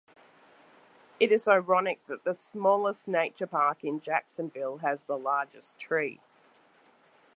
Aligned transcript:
It 1.19 1.31
is 1.31 1.47
ironic 1.47 2.07
that 2.07 2.23
the 2.23 2.33
smallest 2.33 3.07
nature 3.07 3.45
park 3.45 3.83
in 3.83 3.99
Jacksonville 3.99 4.77
has 4.77 5.05
the 5.05 5.15
largest 5.15 5.77
tree. 5.77 6.19